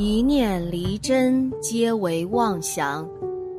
[0.00, 3.04] 一念离真，皆为妄想。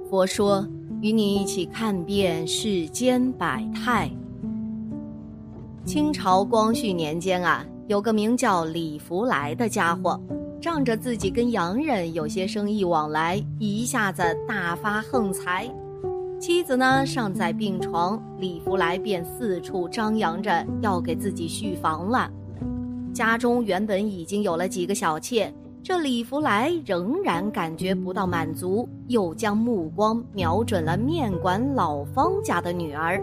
[0.10, 0.66] 佛说，
[1.02, 4.10] 与你一起看遍世间百态。
[5.84, 10.18] 清朝光绪年间啊，有个名叫李福来的家伙，
[10.62, 15.70] 仗着自己跟洋人有些生意往来，一下子大发横财。
[16.40, 22.32] 妻子呢尚在病床，李福来便四处张扬着要给自己续房了。
[23.14, 25.54] 家中原本已经有了几个小妾。
[25.82, 33.22] 这李福来仍然感觉不到满足，又将目光瞄准了面馆老方家的女儿。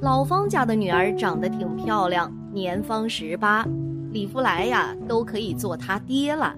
[0.00, 3.66] 老方家的女儿长得挺漂亮，年方十八，
[4.12, 6.54] 李福来呀都可以做他爹了。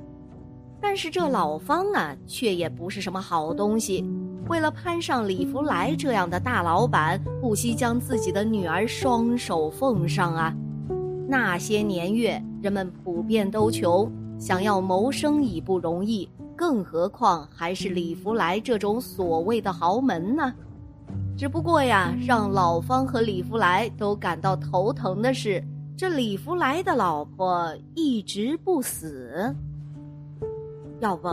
[0.80, 4.04] 但是这老方啊，却也不是什么好东西。
[4.48, 10.54] 为了攀上李福来这样的大老板，不惜将自己的女儿双手奉上啊。
[11.26, 14.08] 那些年月，人们普遍都穷。
[14.38, 20.52] 想要谋生已不容易，更何况还是李福来这种所谓的豪门呢？
[21.36, 25.62] 只不过呀，让老方和李福来都感到头疼的是，
[25.96, 29.54] 这李福来的老婆一直不死。
[31.00, 31.28] 要不，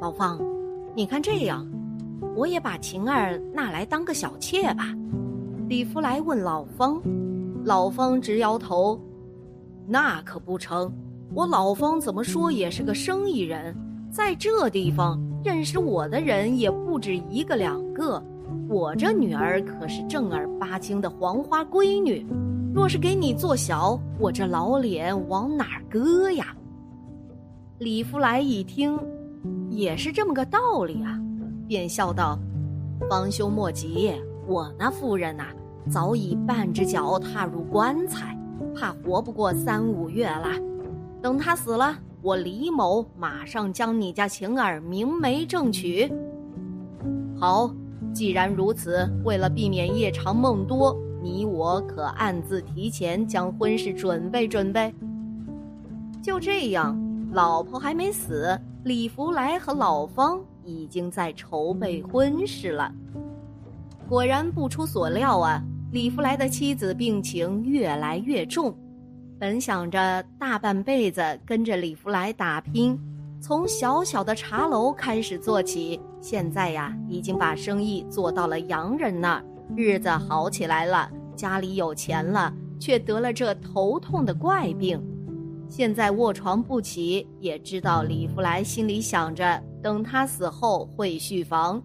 [0.00, 0.38] 老方，
[0.94, 1.66] 你看这样，
[2.34, 4.94] 我也把晴儿纳来当个小妾吧。
[5.68, 7.00] 李福来问老方，
[7.64, 8.98] 老方直摇头，
[9.86, 10.92] 那可不成。
[11.34, 13.74] 我老方怎么说也是个生意人，
[14.10, 18.22] 在这地方认识我的人也不止一个两个。
[18.68, 22.26] 我这女儿可是正儿八经的黄花闺女，
[22.74, 26.54] 若是给你做小，我这老脸往哪儿搁呀？
[27.78, 28.98] 李福来一听，
[29.70, 31.18] 也是这么个道理啊，
[31.66, 32.38] 便笑道
[33.08, 34.12] ：“方兄莫急，
[34.46, 35.46] 我那夫人呐，
[35.90, 38.38] 早已半只脚踏入棺材，
[38.74, 40.48] 怕活不过三五月了。”
[41.22, 46.12] 等他死了，我李某马上将你家晴儿明媒正娶。
[47.38, 47.72] 好，
[48.12, 54.92] 既然如此，为了避免夜长梦多，你我可暗自提前将婚事准备准备。
[56.20, 57.00] 就这样，
[57.32, 62.92] 老婆还没死，李福来和老方已经在筹备婚事了。
[64.08, 65.62] 果然不出所料啊，
[65.92, 68.74] 李福来的妻子病情越来越重。
[69.42, 72.96] 本想着大半辈子跟着李福来打拼，
[73.40, 79.44] 从小小的茶楼开始做起，现在呀，已经把生意做到了洋人那儿，
[79.76, 85.04] 日子好起来了，家里有钱了，却得了这头痛的怪病，
[85.68, 87.26] 现在卧床不起。
[87.40, 91.82] 也知道李福来心里想着，等他死后会续房，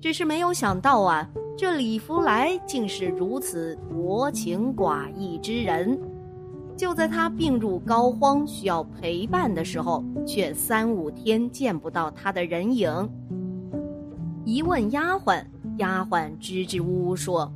[0.00, 1.28] 只是没有想到啊，
[1.58, 6.00] 这李福来竟是如此薄情寡义之人。
[6.76, 13.08] 就在他病入膏肓、需要陪伴的时候，却三五天见不到他的人影。
[14.44, 15.42] 一问丫鬟，
[15.78, 17.50] 丫鬟支支吾吾说：“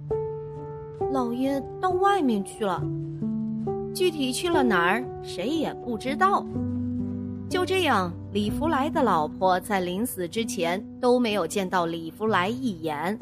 [1.13, 2.83] 老爷到外面去了，
[3.95, 6.45] 具体去了哪儿，谁也不知道。”
[7.47, 13.19] 就这样，李福来的老婆在临死之前都没有见到李福来一眼。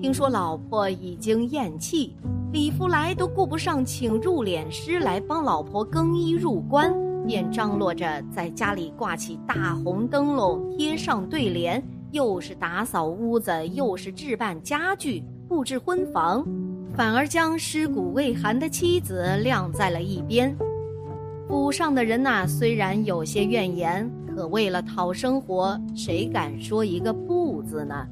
[0.00, 2.14] 听说老婆已经咽气。
[2.50, 6.94] 李福来都顾不上请入殓师来帮老婆更衣入棺，
[7.26, 16.42] 便张罗着在家里挂起大红灯笼，贴上对联，又是打扫屋子，又是置办家具，布置婚房，
[16.94, 20.56] 反而将尸骨未寒的妻子晾在了一边。
[21.46, 28.06] 府上的人呐，虽然有些怨言，可为了讨生活，谁敢说一个不字呢？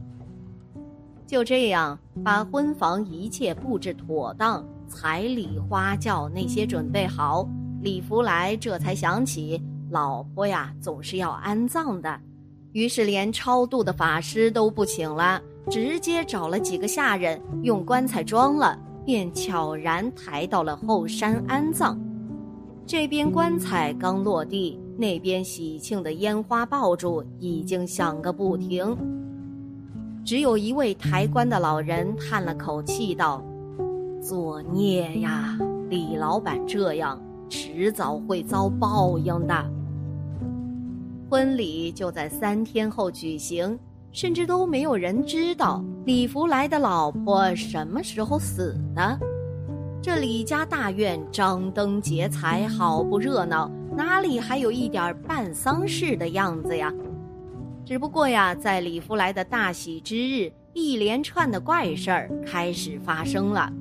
[1.27, 7.49] 就这样，把婚房一切布置妥当，彩礼花轿那些准备好，
[7.83, 9.61] 李福来这才想起
[9.91, 12.21] 老婆呀，总是要安葬的，
[12.73, 22.01] 于是连超度的法师都不请了，直接找了几个下人，用棺材装了，便悄然抬到了后山安葬。
[22.87, 28.97] 这边棺材刚落地，那边喜庆的烟花爆竹已经响个不停。
[30.27, 33.41] 只有一位抬棺的老人叹了口气道
[34.21, 35.57] ：“作孽呀，
[35.89, 37.17] 李老板这样，
[37.49, 39.55] 迟早会遭报应的。”
[41.31, 43.79] 婚礼就在三天后举行，
[44.11, 49.17] 甚至都没有人知道李福来的老婆什么时候死的。
[50.03, 56.93] 这李家大院张灯结彩，好不热闹，哪里还有一点办丧事的样子呀？
[57.87, 63.73] 只不过呀，在李福来的大喜之日，一连串的怪事儿开始发生了。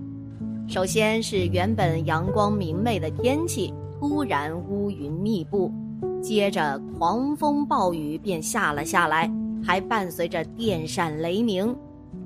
[0.68, 5.74] 首先是原本阳光明媚的天气，突然乌云密布，
[6.22, 9.28] 接着狂风暴雨便下了下来，
[9.64, 11.76] 还伴随着电闪雷鸣。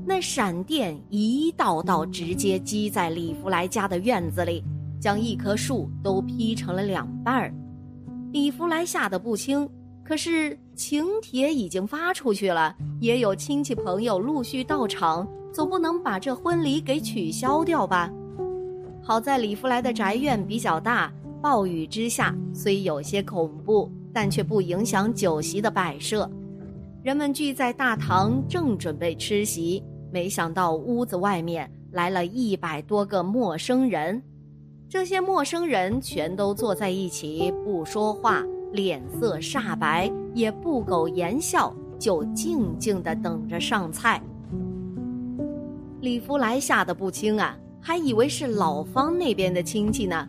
[0.05, 4.61] 那闪电一道道直接击在李福来家的院子里，
[4.99, 7.53] 将一棵树都劈成了两半儿。
[8.33, 9.67] 李福来吓得不轻，
[10.09, 18.11] 可是请帖已经发出去了，也有亲戚朋友陆续到场，总不能把这婚礼给取消掉吧？
[19.03, 21.13] 好在李福来的宅院比较大，
[21.43, 26.27] 暴雨之下虽有些恐怖，但却不影响酒席的摆设。
[27.03, 34.19] 人们聚在大堂，正准备吃席，没想到屋子外面来了一百多个陌生人。
[34.89, 44.21] 这些陌生人全都坐在一起，不说话，脸色煞白，也不苟言笑，就静静的等着上菜。
[46.01, 47.57] 李福来吓得不轻啊！
[47.81, 50.27] 还以为是老方那边的亲戚呢。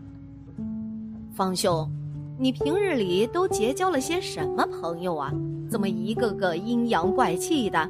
[1.33, 1.89] 方兄，
[2.39, 5.33] 你平日里都结交了些什么朋友啊？
[5.69, 7.89] 怎么一个个阴阳怪气的？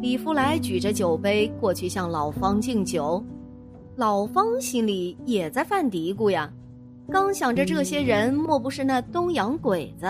[0.00, 3.22] 李福来举着酒杯过去向老方敬酒，
[3.96, 6.52] 老方心里也在犯嘀咕呀。
[7.10, 10.06] 刚想着这些人莫不是那东洋鬼子？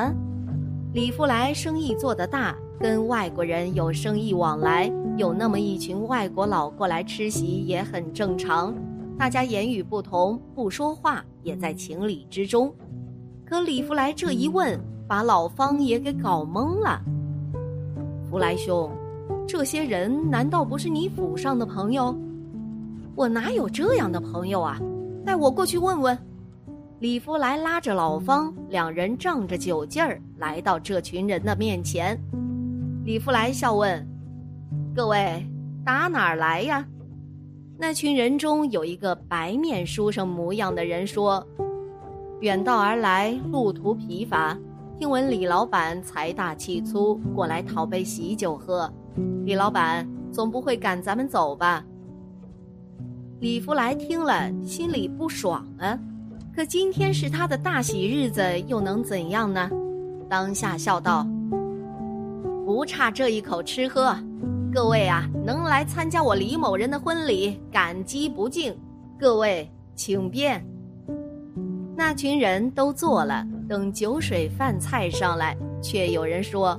[0.93, 2.55] 李福来生意做得大。
[2.81, 8.75] 跟外国人有生意往来，有那么一群外国佬过来吃席也很正常。
[9.17, 12.73] 大家言语不同，不说话也在情理之中。
[13.45, 14.79] 可李福来这一问，
[15.09, 17.00] 把老方也给搞懵了。
[18.31, 18.91] 福来兄，
[19.47, 22.17] 这些人难道不是你府上的朋友？
[23.17, 24.81] 我哪有这样的朋友啊？
[25.25, 26.17] 带我过去问问。
[27.00, 32.19] 李福来拉着老方，两人仗着酒劲儿来到这群人的面前。
[33.05, 34.05] 李福来笑问
[34.93, 35.47] ：“各位
[35.85, 36.85] 打哪儿来呀？”
[37.79, 41.47] 那群人中有一个白面书生模样的人说
[42.43, 44.59] ：“远道而来，路途疲乏，
[44.99, 48.93] 听闻李老板财大气粗，过来讨杯喜酒喝。
[49.45, 51.85] 李老板总不会赶咱们走吧？”
[53.39, 55.97] 李福来听了，心里不爽啊。
[56.59, 59.71] 可今天是他的大喜日子，又能怎样呢？
[60.29, 61.25] 当下笑道。
[62.67, 64.13] 不差这一口吃喝，
[64.75, 68.77] 各位啊，能来参加我李某人的婚礼，感激不尽。
[69.21, 70.61] 各位请便。
[71.95, 76.77] 那群人都坐了，等酒水饭菜上来，却有人说：“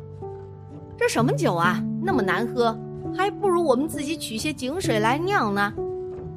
[0.99, 2.77] 这什么酒啊，那么难喝，
[3.15, 5.73] 还不如我们自己取些井水来酿呢。”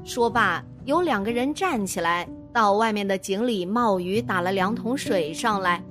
[0.06, 5.82] 说罢，有两个人站起来，到外面的井里冒雨打了两桶水上来。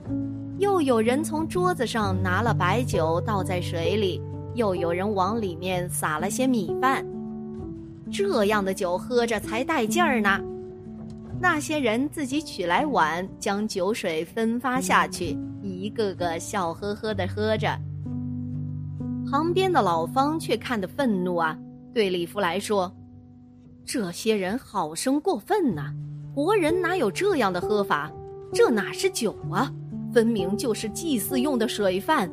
[0.59, 4.21] 又有人从桌子上拿了白酒倒在水里，
[4.53, 7.03] 又有人往里面撒了些米饭，
[8.11, 10.39] 这样的酒喝着才带劲儿呢。
[11.39, 17.75] 那些人自己取来碗，将酒水分发下去，一个个笑呵呵的喝着。
[19.31, 21.57] 旁边的老方却看得愤怒啊，
[21.91, 22.93] 对李福来说
[23.83, 25.91] ：“这些人好生过分呐！
[26.33, 28.11] 活人哪有这样的喝法？
[28.53, 29.71] 这哪是酒啊？”
[30.13, 32.29] 分明就是祭祀用的水饭。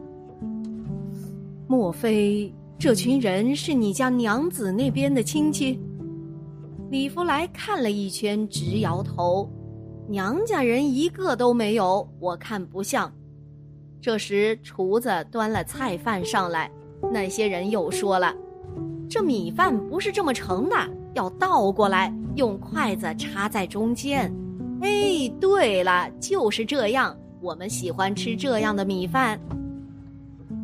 [1.69, 5.79] 莫非这群人是你家娘子那边的亲戚？
[6.91, 9.49] 李福来看了一圈，直摇头
[10.09, 13.13] ：“娘家人一个都没有，我看不像。”
[14.01, 16.71] 这时，厨子端了菜饭上来，
[17.13, 18.35] 那些人又说了
[19.09, 20.77] ：“这米饭不是这么盛的，
[21.19, 24.33] 要倒过来，用筷子插在中间。”
[24.81, 27.15] 哎，对了，就是这样。
[27.41, 29.39] 我们喜欢吃这样的米饭。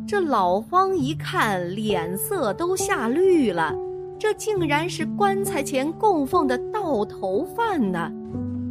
[0.07, 3.75] 这老方一看，脸色都吓绿了。
[4.17, 8.09] 这竟然是棺材前供奉的倒头饭呢！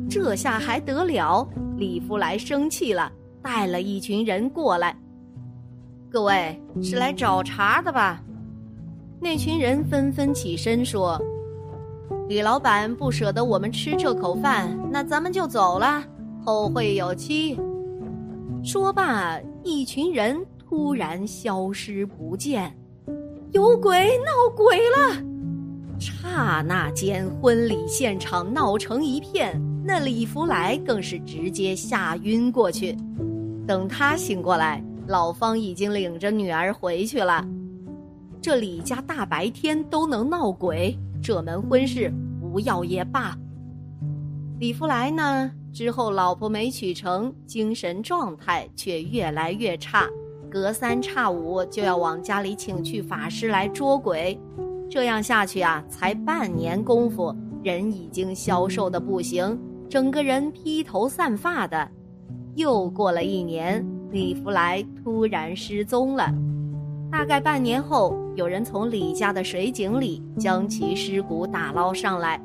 [0.09, 1.47] 这下还得了？
[1.77, 3.13] 李福来生气了，
[3.43, 4.97] 带了一群人过来。
[6.11, 8.23] 各位是来找茬的吧？
[9.21, 11.21] 那群人纷纷起身说
[12.27, 16.03] ：“李老板不舍得我们吃这口饭，那咱们就走了，
[16.43, 17.59] 后会有期。”
[18.65, 22.75] 说罢，一群人突然消失不见，
[23.53, 25.23] 有鬼闹鬼了！
[26.01, 32.97] 刹那间，婚礼现场闹成一片，那李福来更是直接吓晕过去。
[33.67, 37.47] 等他醒过来，老方已经领着女儿回去了。
[38.41, 43.35] 这李家大白天都能闹鬼，这门婚事不要也罢。
[44.61, 45.51] 李福来呢？
[45.73, 50.07] 之后，老婆没娶成，精神状态却越来越差，
[50.51, 54.39] 隔三差五就要往家里请去法师来捉鬼。
[54.91, 61.91] 这样下去啊，才半年功夫，人已经消瘦的不行，整个人披头散发的。
[62.55, 66.31] 又过了一年，李福来突然失踪了。
[67.15, 72.41] 大概半年后，有人从李家的水井里将其尸骨打捞上来。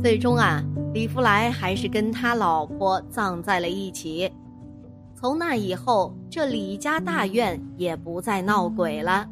[0.00, 0.62] 最终啊，
[0.94, 4.30] 李福来还是跟他老婆葬在了一起。
[5.16, 9.28] 从那以后，这李家大院也不再闹鬼了。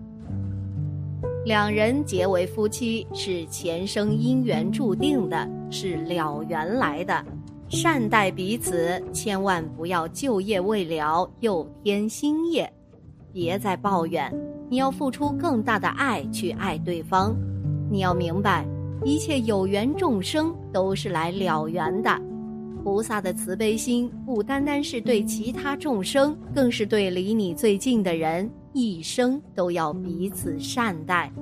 [1.44, 7.24] 两人结为夫妻是前生姻缘注定的，是了缘来的。
[7.68, 12.68] 善待彼此，千万不要旧业未了又添新业。
[13.34, 14.32] 别再抱怨，
[14.70, 17.36] 你要付出更大的爱去爱对方。
[17.90, 18.64] 你要明白，
[19.04, 22.16] 一切有缘众生都是来了缘的。
[22.84, 31.32] 菩萨的慈悲心不单单是对其他众生，更是对离你最近的人，一生都要彼此善待。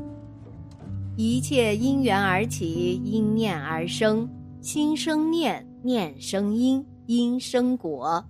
[1.17, 4.27] 一切因缘而起，因念而生，
[4.63, 8.25] 心生念，念生因，因生果。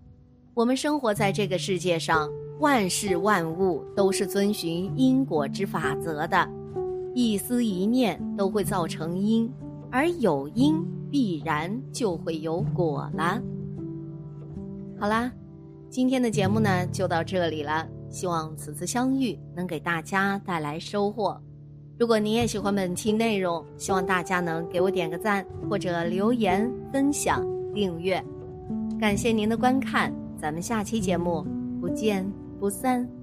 [0.53, 2.29] 我们生活在这个世界上。
[2.63, 6.49] 万事万物都是遵循因果之法则的，
[7.13, 9.53] 一思一念都会造成因，
[9.91, 13.43] 而有因必然就会有果了。
[14.97, 15.29] 好啦，
[15.91, 21.37] 今天的节目呢就到这里了，希望此次相遇能给大家带来收获。
[21.99, 28.25] 如果你也喜欢本期内容，希望大家能给我点个赞，或者留言、分享、订阅。
[29.01, 31.45] 感谢您的观看，咱们下期节目
[31.81, 32.25] 不见。
[32.63, 33.22] 不散。